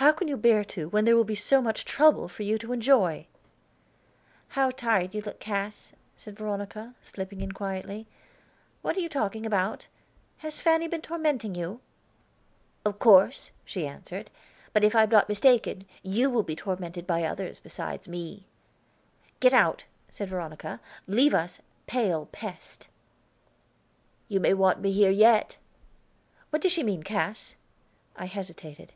"How 0.00 0.12
can 0.12 0.28
you 0.28 0.36
bear 0.36 0.62
to, 0.62 0.88
when 0.88 1.04
there 1.04 1.16
will 1.16 1.24
be 1.24 1.34
so 1.34 1.60
much 1.60 1.84
trouble 1.84 2.28
for 2.28 2.44
you 2.44 2.56
to 2.58 2.72
enjoy?" 2.72 3.26
"How 4.50 4.70
tired 4.70 5.12
you 5.12 5.20
look, 5.20 5.40
Cass," 5.40 5.92
said 6.16 6.38
Veronica, 6.38 6.94
slipping 7.02 7.40
in 7.40 7.50
quietly. 7.50 8.06
"What 8.80 8.96
are 8.96 9.00
you 9.00 9.08
talking 9.08 9.44
about? 9.44 9.88
Has 10.36 10.60
Fanny 10.60 10.86
been 10.86 11.02
tormenting 11.02 11.56
you?" 11.56 11.80
"Of 12.84 13.00
course," 13.00 13.50
she 13.64 13.88
answered. 13.88 14.30
"But 14.72 14.84
if 14.84 14.94
am 14.94 15.10
not 15.10 15.28
mistaken, 15.28 15.84
you 16.04 16.30
will 16.30 16.44
be 16.44 16.54
tormented 16.54 17.04
by 17.04 17.24
others 17.24 17.58
besides 17.58 18.06
me." 18.06 18.46
"Go 19.40 19.48
out!" 19.52 19.82
said 20.12 20.28
Veronica. 20.28 20.78
"Leave 21.08 21.34
us, 21.34 21.60
pale 21.88 22.26
pest." 22.30 22.86
"You 24.28 24.38
may 24.38 24.54
want 24.54 24.78
me 24.80 24.92
here 24.92 25.10
yet." 25.10 25.56
"What 26.50 26.62
does 26.62 26.70
she 26.70 26.84
mean, 26.84 27.02
Cass?" 27.02 27.56
I 28.14 28.26
hesitated. 28.26 28.92